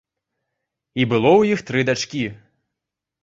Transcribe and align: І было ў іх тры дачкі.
І 1.03 1.05
было 1.11 1.29
ў 1.39 1.57
іх 1.57 1.63
тры 1.69 1.79
дачкі. 1.89 2.23